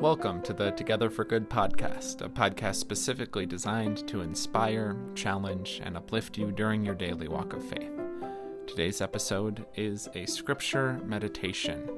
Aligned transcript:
Welcome 0.00 0.42
to 0.42 0.52
the 0.52 0.70
Together 0.76 1.10
for 1.10 1.24
Good 1.24 1.50
podcast, 1.50 2.24
a 2.24 2.28
podcast 2.28 2.76
specifically 2.76 3.46
designed 3.46 4.06
to 4.06 4.20
inspire, 4.20 4.96
challenge, 5.16 5.80
and 5.82 5.96
uplift 5.96 6.38
you 6.38 6.52
during 6.52 6.84
your 6.84 6.94
daily 6.94 7.26
walk 7.26 7.52
of 7.52 7.64
faith. 7.64 7.90
Today's 8.68 9.00
episode 9.00 9.66
is 9.74 10.08
a 10.14 10.24
scripture 10.26 11.00
meditation 11.04 11.90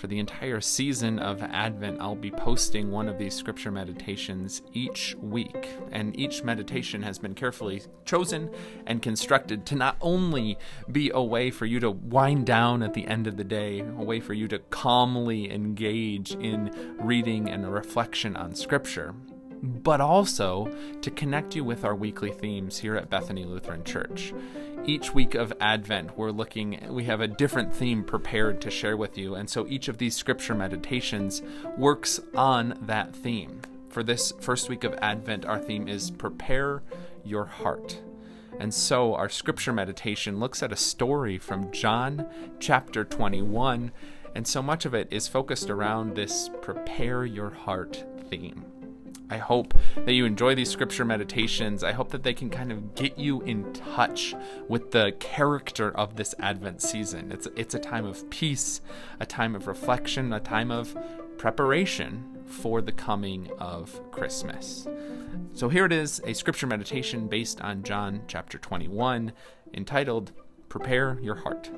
for 0.00 0.06
the 0.06 0.18
entire 0.18 0.62
season 0.62 1.18
of 1.18 1.42
Advent, 1.42 2.00
I'll 2.00 2.14
be 2.14 2.30
posting 2.30 2.90
one 2.90 3.06
of 3.06 3.18
these 3.18 3.34
scripture 3.34 3.70
meditations 3.70 4.62
each 4.72 5.14
week. 5.20 5.76
And 5.92 6.18
each 6.18 6.42
meditation 6.42 7.02
has 7.02 7.18
been 7.18 7.34
carefully 7.34 7.82
chosen 8.06 8.50
and 8.86 9.02
constructed 9.02 9.66
to 9.66 9.74
not 9.74 9.98
only 10.00 10.56
be 10.90 11.10
a 11.12 11.22
way 11.22 11.50
for 11.50 11.66
you 11.66 11.80
to 11.80 11.90
wind 11.90 12.46
down 12.46 12.82
at 12.82 12.94
the 12.94 13.06
end 13.06 13.26
of 13.26 13.36
the 13.36 13.44
day, 13.44 13.80
a 13.80 14.02
way 14.02 14.20
for 14.20 14.32
you 14.32 14.48
to 14.48 14.58
calmly 14.70 15.52
engage 15.52 16.32
in 16.32 16.96
reading 16.98 17.50
and 17.50 17.70
reflection 17.70 18.36
on 18.36 18.54
scripture, 18.54 19.14
but 19.62 20.00
also 20.00 20.72
to 21.02 21.10
connect 21.10 21.54
you 21.54 21.64
with 21.64 21.84
our 21.84 21.94
weekly 21.94 22.30
themes 22.30 22.78
here 22.78 22.96
at 22.96 23.10
Bethany 23.10 23.44
Lutheran 23.44 23.84
Church. 23.84 24.32
Each 24.86 25.12
week 25.12 25.34
of 25.34 25.52
Advent, 25.60 26.16
we're 26.16 26.30
looking, 26.30 26.80
we 26.88 27.04
have 27.04 27.20
a 27.20 27.28
different 27.28 27.74
theme 27.74 28.02
prepared 28.02 28.60
to 28.62 28.70
share 28.70 28.96
with 28.96 29.18
you, 29.18 29.34
and 29.34 29.48
so 29.48 29.66
each 29.68 29.88
of 29.88 29.98
these 29.98 30.16
scripture 30.16 30.54
meditations 30.54 31.42
works 31.76 32.20
on 32.34 32.78
that 32.82 33.14
theme. 33.14 33.60
For 33.90 34.02
this 34.02 34.32
first 34.40 34.68
week 34.68 34.84
of 34.84 34.94
Advent, 35.02 35.44
our 35.44 35.58
theme 35.58 35.88
is 35.88 36.10
Prepare 36.10 36.82
Your 37.24 37.44
Heart. 37.44 38.00
And 38.58 38.72
so 38.72 39.14
our 39.14 39.28
scripture 39.28 39.72
meditation 39.72 40.40
looks 40.40 40.62
at 40.62 40.72
a 40.72 40.76
story 40.76 41.38
from 41.38 41.72
John 41.72 42.26
chapter 42.58 43.04
21, 43.04 43.92
and 44.34 44.46
so 44.46 44.62
much 44.62 44.84
of 44.86 44.94
it 44.94 45.08
is 45.10 45.28
focused 45.28 45.70
around 45.70 46.14
this 46.14 46.48
Prepare 46.62 47.24
Your 47.26 47.50
Heart 47.50 48.04
theme. 48.28 48.79
I 49.30 49.38
hope 49.38 49.74
that 49.94 50.12
you 50.12 50.24
enjoy 50.24 50.54
these 50.54 50.68
scripture 50.68 51.04
meditations. 51.04 51.84
I 51.84 51.92
hope 51.92 52.10
that 52.10 52.24
they 52.24 52.34
can 52.34 52.50
kind 52.50 52.72
of 52.72 52.94
get 52.94 53.16
you 53.16 53.40
in 53.42 53.72
touch 53.72 54.34
with 54.68 54.90
the 54.90 55.12
character 55.20 55.96
of 55.96 56.16
this 56.16 56.34
Advent 56.40 56.82
season. 56.82 57.30
It's 57.30 57.46
it's 57.56 57.74
a 57.74 57.78
time 57.78 58.04
of 58.04 58.28
peace, 58.30 58.80
a 59.20 59.26
time 59.26 59.54
of 59.54 59.66
reflection, 59.66 60.32
a 60.32 60.40
time 60.40 60.70
of 60.70 60.96
preparation 61.38 62.38
for 62.44 62.82
the 62.82 62.92
coming 62.92 63.48
of 63.58 64.00
Christmas. 64.10 64.88
So 65.54 65.68
here 65.68 65.84
it 65.84 65.92
is, 65.92 66.20
a 66.24 66.34
scripture 66.34 66.66
meditation 66.66 67.28
based 67.28 67.60
on 67.60 67.84
John 67.84 68.22
chapter 68.26 68.58
21 68.58 69.32
entitled 69.72 70.32
Prepare 70.68 71.18
Your 71.22 71.36
Heart. 71.36 71.70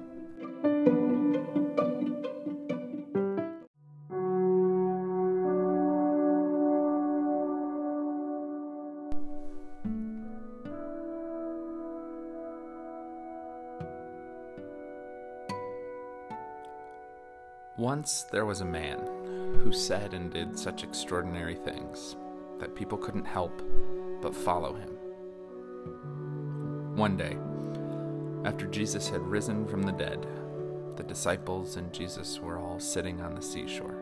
Once 18.02 18.24
there 18.32 18.44
was 18.44 18.62
a 18.62 18.64
man 18.64 18.98
who 19.62 19.70
said 19.70 20.12
and 20.12 20.32
did 20.32 20.58
such 20.58 20.82
extraordinary 20.82 21.54
things 21.54 22.16
that 22.58 22.74
people 22.74 22.98
couldn't 22.98 23.24
help 23.24 23.62
but 24.20 24.34
follow 24.34 24.74
him. 24.74 24.88
One 26.96 27.16
day, 27.16 27.38
after 28.44 28.66
Jesus 28.66 29.08
had 29.08 29.20
risen 29.20 29.68
from 29.68 29.84
the 29.84 29.92
dead, 29.92 30.26
the 30.96 31.04
disciples 31.04 31.76
and 31.76 31.92
Jesus 31.92 32.40
were 32.40 32.58
all 32.58 32.80
sitting 32.80 33.20
on 33.20 33.36
the 33.36 33.40
seashore. 33.40 33.94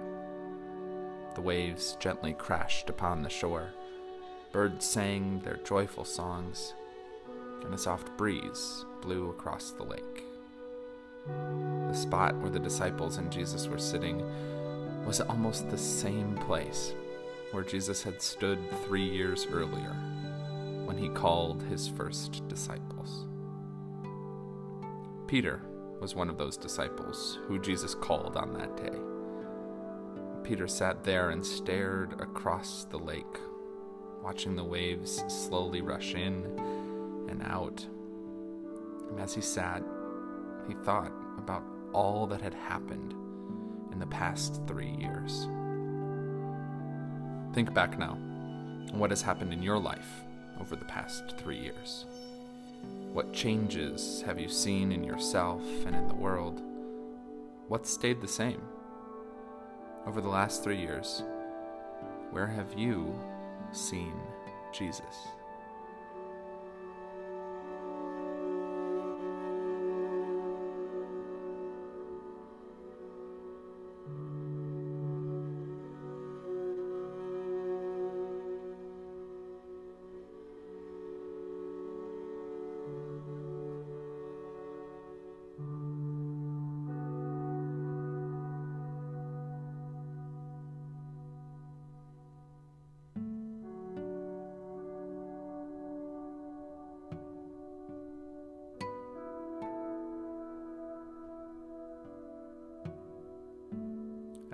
The 1.34 1.42
waves 1.42 1.98
gently 2.00 2.32
crashed 2.32 2.88
upon 2.88 3.22
the 3.22 3.28
shore, 3.28 3.68
birds 4.50 4.86
sang 4.86 5.40
their 5.40 5.58
joyful 5.58 6.06
songs, 6.06 6.72
and 7.62 7.74
a 7.74 7.76
soft 7.76 8.16
breeze 8.16 8.86
blew 9.02 9.28
across 9.28 9.72
the 9.72 9.84
lake. 9.84 10.29
The 11.26 11.94
spot 11.94 12.36
where 12.36 12.50
the 12.50 12.58
disciples 12.58 13.16
and 13.16 13.30
Jesus 13.30 13.66
were 13.66 13.78
sitting 13.78 14.24
was 15.04 15.20
almost 15.20 15.70
the 15.70 15.78
same 15.78 16.36
place 16.36 16.94
where 17.52 17.64
Jesus 17.64 18.02
had 18.02 18.22
stood 18.22 18.58
three 18.84 19.08
years 19.08 19.46
earlier 19.50 19.94
when 20.84 20.96
he 20.96 21.08
called 21.08 21.62
his 21.64 21.88
first 21.88 22.46
disciples. 22.48 23.26
Peter 25.26 25.62
was 26.00 26.14
one 26.14 26.30
of 26.30 26.38
those 26.38 26.56
disciples 26.56 27.38
who 27.46 27.58
Jesus 27.58 27.94
called 27.94 28.36
on 28.36 28.52
that 28.54 28.76
day. 28.76 28.98
Peter 30.42 30.66
sat 30.66 31.04
there 31.04 31.30
and 31.30 31.44
stared 31.44 32.20
across 32.20 32.84
the 32.84 32.98
lake, 32.98 33.38
watching 34.22 34.56
the 34.56 34.64
waves 34.64 35.22
slowly 35.28 35.80
rush 35.82 36.14
in 36.14 36.44
and 37.28 37.42
out. 37.42 37.86
And 39.10 39.20
as 39.20 39.34
he 39.34 39.40
sat, 39.40 39.82
he 40.68 40.74
thought 40.74 41.12
about 41.38 41.62
all 41.92 42.26
that 42.26 42.40
had 42.40 42.54
happened 42.54 43.14
in 43.92 43.98
the 43.98 44.06
past 44.06 44.60
three 44.66 44.90
years. 44.98 45.48
Think 47.52 47.74
back 47.74 47.98
now 47.98 48.12
on 48.12 48.98
what 48.98 49.10
has 49.10 49.22
happened 49.22 49.52
in 49.52 49.62
your 49.62 49.78
life 49.78 50.24
over 50.60 50.76
the 50.76 50.84
past 50.84 51.36
three 51.38 51.58
years. 51.58 52.06
What 53.12 53.32
changes 53.32 54.22
have 54.24 54.38
you 54.38 54.48
seen 54.48 54.92
in 54.92 55.02
yourself 55.02 55.62
and 55.84 55.96
in 55.96 56.06
the 56.06 56.14
world? 56.14 56.62
What 57.68 57.86
stayed 57.86 58.20
the 58.20 58.28
same? 58.28 58.62
Over 60.06 60.20
the 60.20 60.28
last 60.28 60.62
three 60.62 60.78
years, 60.78 61.22
where 62.30 62.46
have 62.46 62.78
you 62.78 63.12
seen 63.72 64.14
Jesus? 64.72 65.28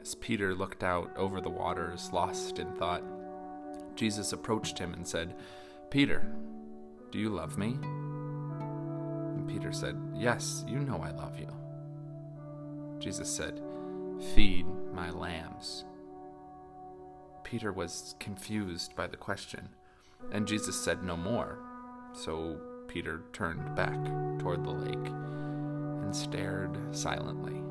As 0.07 0.15
Peter 0.15 0.55
looked 0.55 0.85
out 0.85 1.11
over 1.17 1.41
the 1.41 1.51
waters, 1.51 2.13
lost 2.13 2.61
in 2.61 2.73
thought, 2.75 3.03
Jesus 3.97 4.33
approached 4.33 4.79
him 4.79 4.93
and 4.93 5.05
said, 5.05 5.35
Peter, 5.91 6.25
do 7.11 7.19
you 7.19 7.29
love 7.29 7.59
me? 7.59 7.77
And 9.35 9.49
Peter 9.49 9.73
said, 9.73 10.01
Yes, 10.15 10.65
you 10.69 10.79
know 10.79 11.03
I 11.03 11.11
love 11.11 11.41
you. 11.41 11.49
Jesus 13.01 13.29
said, 13.29 13.61
Feed 14.33 14.67
my 14.95 15.11
lambs. 15.11 15.85
Peter 17.43 17.73
was 17.73 18.15
confused 18.21 18.95
by 18.95 19.09
the 19.09 19.17
question, 19.17 19.71
and 20.31 20.47
Jesus 20.47 20.81
said 20.81 21.03
no 21.03 21.17
more. 21.17 21.59
So 22.13 22.61
Peter 22.87 23.23
turned 23.33 23.75
back 23.75 23.99
toward 24.39 24.63
the 24.63 24.71
lake 24.71 25.13
and 26.05 26.15
stared 26.15 26.79
silently. 26.93 27.66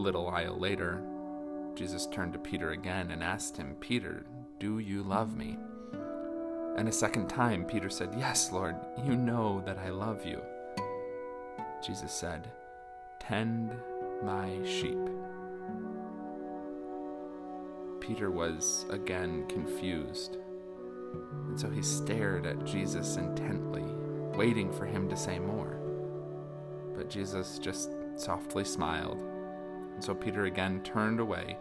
Little 0.00 0.26
while 0.26 0.58
later, 0.58 1.02
Jesus 1.74 2.06
turned 2.06 2.32
to 2.32 2.38
Peter 2.38 2.70
again 2.70 3.10
and 3.10 3.22
asked 3.22 3.56
him, 3.56 3.76
Peter, 3.80 4.24
do 4.58 4.78
you 4.78 5.02
love 5.02 5.36
me? 5.36 5.58
And 6.76 6.88
a 6.88 6.92
second 6.92 7.28
time, 7.28 7.64
Peter 7.64 7.90
said, 7.90 8.14
Yes, 8.16 8.52
Lord, 8.52 8.76
you 9.04 9.16
know 9.16 9.62
that 9.66 9.78
I 9.78 9.90
love 9.90 10.24
you. 10.24 10.40
Jesus 11.84 12.12
said, 12.12 12.50
Tend 13.18 13.72
my 14.22 14.58
sheep. 14.64 14.98
Peter 18.00 18.30
was 18.30 18.86
again 18.90 19.46
confused, 19.48 20.38
and 21.48 21.60
so 21.60 21.68
he 21.68 21.82
stared 21.82 22.46
at 22.46 22.64
Jesus 22.64 23.16
intently, 23.16 23.84
waiting 24.36 24.72
for 24.72 24.86
him 24.86 25.08
to 25.08 25.16
say 25.16 25.38
more. 25.38 25.78
But 26.96 27.10
Jesus 27.10 27.58
just 27.58 27.90
softly 28.16 28.64
smiled 28.64 29.20
so 30.00 30.14
Peter 30.14 30.46
again 30.46 30.82
turned 30.82 31.20
away 31.20 31.56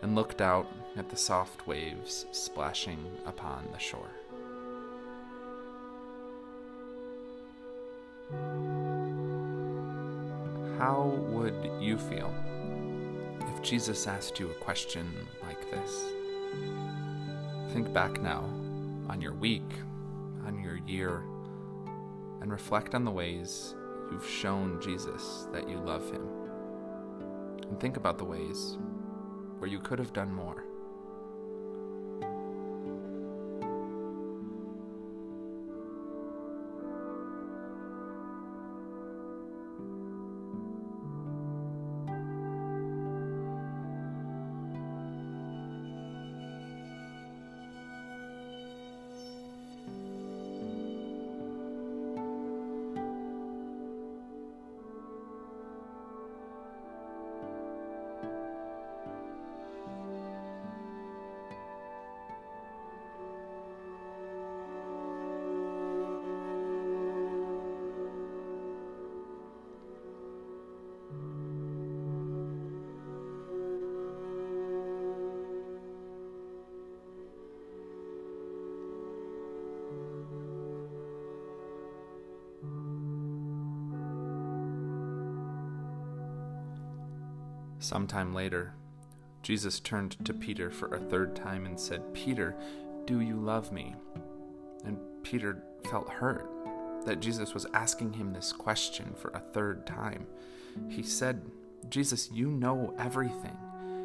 and 0.00 0.14
looked 0.14 0.40
out 0.40 0.66
at 0.96 1.08
the 1.08 1.16
soft 1.16 1.66
waves 1.66 2.26
splashing 2.30 3.04
upon 3.26 3.68
the 3.72 3.78
shore. 3.78 4.10
How 10.78 11.12
would 11.28 11.70
you 11.80 11.98
feel 11.98 12.32
if 13.40 13.62
Jesus 13.62 14.06
asked 14.06 14.38
you 14.38 14.50
a 14.50 14.54
question 14.54 15.10
like 15.42 15.70
this? 15.70 16.04
Think 17.72 17.92
back 17.92 18.22
now 18.22 18.44
on 19.08 19.20
your 19.20 19.34
week, 19.34 19.68
on 20.46 20.62
your 20.62 20.78
year, 20.86 21.22
and 22.40 22.52
reflect 22.52 22.94
on 22.94 23.04
the 23.04 23.10
ways 23.10 23.74
you've 24.12 24.28
shown 24.28 24.80
Jesus 24.80 25.48
that 25.52 25.68
you 25.68 25.78
love 25.78 26.08
him. 26.10 26.33
And 27.74 27.80
think 27.80 27.96
about 27.96 28.18
the 28.18 28.24
ways 28.24 28.78
where 29.58 29.68
you 29.68 29.80
could 29.80 29.98
have 29.98 30.12
done 30.12 30.32
more. 30.32 30.64
Sometime 87.84 88.32
later, 88.32 88.72
Jesus 89.42 89.78
turned 89.78 90.16
to 90.24 90.32
Peter 90.32 90.70
for 90.70 90.94
a 90.94 90.98
third 90.98 91.36
time 91.36 91.66
and 91.66 91.78
said, 91.78 92.14
Peter, 92.14 92.56
do 93.04 93.20
you 93.20 93.36
love 93.36 93.72
me? 93.72 93.94
And 94.86 94.96
Peter 95.22 95.62
felt 95.90 96.08
hurt 96.08 96.48
that 97.04 97.20
Jesus 97.20 97.52
was 97.52 97.66
asking 97.74 98.14
him 98.14 98.32
this 98.32 98.54
question 98.54 99.12
for 99.14 99.32
a 99.32 99.42
third 99.52 99.86
time. 99.86 100.26
He 100.88 101.02
said, 101.02 101.42
Jesus, 101.90 102.30
you 102.32 102.50
know 102.50 102.94
everything. 102.98 103.58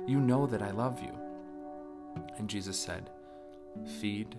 You 0.06 0.20
know 0.20 0.46
that 0.46 0.62
I 0.62 0.72
love 0.72 1.02
you. 1.02 1.18
And 2.38 2.50
Jesus 2.50 2.78
said, 2.78 3.10
Feed 4.02 4.36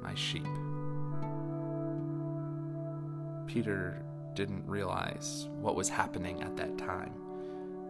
my 0.00 0.14
sheep. 0.14 0.48
Peter 3.46 4.02
didn't 4.32 4.66
realize 4.66 5.46
what 5.60 5.76
was 5.76 5.90
happening 5.90 6.42
at 6.42 6.56
that 6.56 6.78
time. 6.78 7.27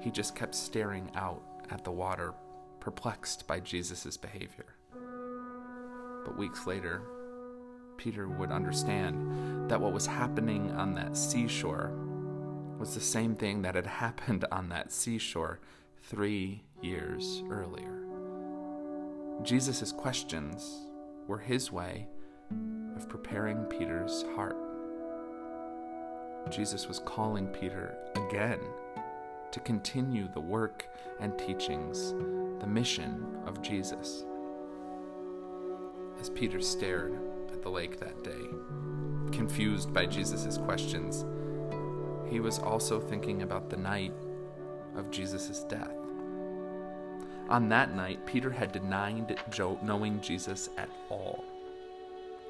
He 0.01 0.11
just 0.11 0.35
kept 0.35 0.55
staring 0.55 1.11
out 1.15 1.43
at 1.71 1.85
the 1.85 1.91
water, 1.91 2.35
perplexed 2.81 3.47
by 3.47 3.61
Jesus' 3.61 4.17
behavior. 4.17 4.75
But 6.25 6.39
weeks 6.39 6.67
later, 6.67 7.03
Peter 7.97 8.29
would 8.29 8.53
understand 8.53 9.71
that 9.71 9.81
what 9.81 9.93
was 9.93 10.07
happening 10.07 10.71
on 10.73 10.95
that 10.95 11.17
seashore 11.17 11.93
was 12.79 12.95
the 12.95 13.01
same 13.01 13.35
thing 13.35 13.63
that 13.63 13.75
had 13.75 13.87
happened 14.05 14.45
on 14.53 14.69
that 14.69 14.93
seashore 14.93 15.61
three 16.05 16.63
years 16.81 17.43
earlier. 17.51 18.05
Jesus' 19.43 19.93
questions 19.93 20.87
were 21.27 21.39
his 21.39 21.71
way 21.71 22.09
of 22.97 23.09
preparing 23.09 23.65
Peter's 23.65 24.25
heart. 24.35 24.57
Jesus 26.51 26.89
was 26.89 27.01
calling 27.01 27.47
Peter 27.49 27.97
again 28.17 28.61
to 29.53 29.61
continue 29.61 30.29
the 30.29 30.41
work 30.41 30.89
and 31.21 31.39
teachings, 31.39 32.13
the 32.61 32.67
mission 32.67 33.25
of 33.47 33.63
Jesus. 33.63 34.25
As 36.21 36.31
Peter 36.31 36.61
stared 36.61 37.19
at 37.53 37.63
the 37.63 37.71
lake 37.71 37.99
that 38.01 38.23
day, 38.25 38.49
confused 39.33 39.93
by 39.93 40.07
Jesus' 40.07 40.59
questions, 40.59 41.25
he 42.29 42.41
was 42.41 42.59
also 42.59 43.01
thinking 43.01 43.43
about 43.43 43.71
the 43.71 43.77
night 43.77 44.13
of 44.97 45.11
Jesus' 45.11 45.65
death. 45.65 45.95
On 47.49 47.69
that 47.71 47.95
night, 47.95 48.27
Peter 48.27 48.51
had 48.51 48.73
denied 48.73 49.39
knowing 49.83 50.21
Jesus 50.21 50.69
at 50.77 50.91
all. 51.09 51.45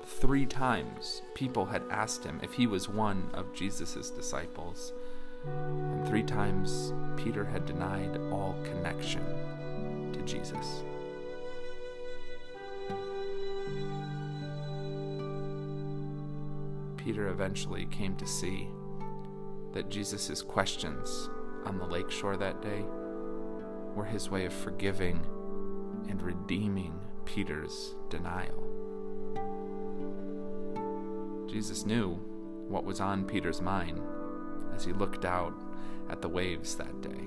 Three 0.04 0.46
times, 0.46 1.22
people 1.34 1.66
had 1.66 1.82
asked 1.90 2.24
him 2.24 2.40
if 2.42 2.54
he 2.54 2.66
was 2.66 2.88
one 2.88 3.30
of 3.34 3.52
Jesus' 3.54 4.10
disciples, 4.10 4.92
and 5.44 6.06
three 6.08 6.22
times 6.22 6.92
Peter 7.16 7.44
had 7.44 7.66
denied 7.66 8.16
all 8.30 8.56
connection 8.64 9.22
to 10.12 10.20
Jesus. 10.22 10.82
Peter 16.96 17.28
eventually 17.28 17.86
came 17.86 18.16
to 18.16 18.26
see 18.26 18.68
that 19.72 19.88
Jesus' 19.88 20.42
questions 20.42 21.30
on 21.64 21.78
the 21.78 21.86
lakeshore 21.86 22.36
that 22.36 22.60
day 22.62 22.84
were 23.94 24.04
his 24.04 24.30
way 24.30 24.44
of 24.44 24.52
forgiving 24.52 25.24
and 26.08 26.22
redeeming 26.22 26.98
Peter's 27.24 27.94
denial. 28.08 28.64
Jesus 31.48 31.84
knew 31.86 32.14
what 32.68 32.84
was 32.84 33.00
on 33.00 33.24
Peter's 33.24 33.60
mind 33.60 34.00
as 34.78 34.84
he 34.84 34.92
looked 34.92 35.24
out 35.24 35.52
at 36.08 36.22
the 36.22 36.28
waves 36.28 36.76
that 36.76 37.00
day. 37.00 37.26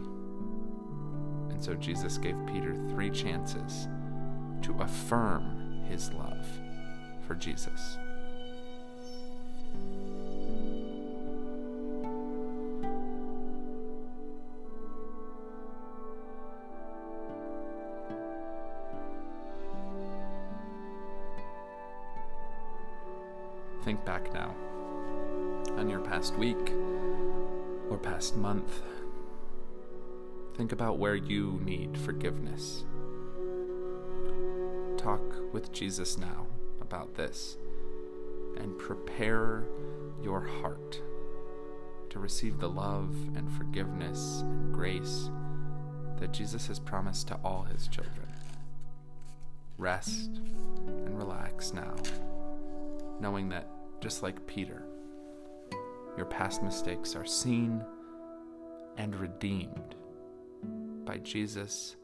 And 1.49 1.61
so 1.61 1.73
Jesus 1.75 2.17
gave 2.17 2.35
Peter 2.47 2.73
three 2.91 3.09
chances 3.09 3.89
to 4.61 4.73
affirm 4.79 5.83
his 5.89 6.13
love 6.13 6.45
for 7.27 7.35
Jesus. 7.35 7.97
Think 23.83 24.05
back 24.05 24.33
now 24.33 24.55
on 25.77 25.89
your 25.89 25.99
past 25.99 26.37
week 26.37 26.71
or 27.91 27.97
past 27.97 28.37
month. 28.37 28.81
Think 30.55 30.71
about 30.71 30.97
where 30.97 31.15
you 31.15 31.59
need 31.63 31.97
forgiveness. 31.97 32.85
Talk 34.97 35.21
with 35.51 35.73
Jesus 35.73 36.17
now 36.17 36.47
about 36.79 37.15
this 37.15 37.57
and 38.55 38.77
prepare 38.77 39.65
your 40.23 40.39
heart 40.39 41.01
to 42.11 42.19
receive 42.19 42.59
the 42.59 42.69
love 42.69 43.13
and 43.35 43.51
forgiveness 43.57 44.39
and 44.41 44.73
grace 44.73 45.29
that 46.17 46.31
Jesus 46.31 46.67
has 46.67 46.79
promised 46.79 47.27
to 47.27 47.39
all 47.43 47.63
his 47.63 47.89
children. 47.89 48.27
Rest 49.77 50.39
and 50.87 51.17
relax 51.17 51.73
now, 51.73 51.95
knowing 53.19 53.49
that 53.49 53.67
just 53.99 54.23
like 54.23 54.47
Peter, 54.47 54.83
your 56.17 56.25
past 56.25 56.61
mistakes 56.63 57.15
are 57.15 57.25
seen 57.25 57.83
and 58.97 59.15
redeemed 59.15 59.95
by 61.05 61.17
Jesus, 61.17 61.95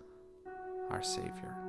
our 0.89 1.03
Savior. 1.03 1.66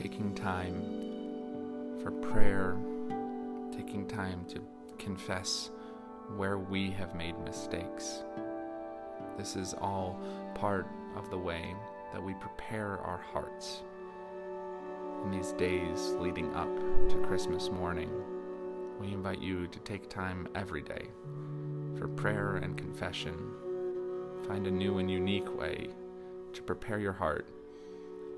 Taking 0.00 0.32
time 0.32 0.80
for 2.00 2.12
prayer, 2.12 2.76
taking 3.76 4.06
time 4.06 4.44
to 4.46 4.60
confess 4.96 5.70
where 6.36 6.58
we 6.58 6.88
have 6.90 7.16
made 7.16 7.36
mistakes. 7.40 8.22
This 9.36 9.56
is 9.56 9.74
all 9.74 10.20
part 10.54 10.86
of 11.16 11.30
the 11.30 11.38
way 11.38 11.74
that 12.12 12.22
we 12.22 12.34
prepare 12.34 12.98
our 12.98 13.20
hearts 13.32 13.82
in 15.24 15.32
these 15.32 15.52
days 15.52 16.14
leading 16.20 16.54
up 16.54 16.68
to 17.08 17.24
Christmas 17.26 17.68
morning. 17.70 18.10
We 19.00 19.08
invite 19.08 19.40
you 19.40 19.66
to 19.66 19.78
take 19.80 20.08
time 20.08 20.46
every 20.54 20.82
day 20.82 21.08
for 21.96 22.06
prayer 22.06 22.56
and 22.56 22.78
confession. 22.78 23.34
Find 24.46 24.68
a 24.68 24.70
new 24.70 24.98
and 24.98 25.10
unique 25.10 25.58
way 25.58 25.88
to 26.52 26.62
prepare 26.62 27.00
your 27.00 27.12
heart 27.12 27.48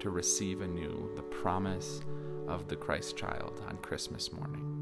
to 0.00 0.10
receive 0.10 0.60
anew 0.60 1.10
the 1.14 1.22
promise 1.22 2.00
of 2.48 2.68
the 2.68 2.76
Christ 2.76 3.16
child 3.16 3.62
on 3.68 3.76
Christmas 3.78 4.32
morning. 4.32 4.79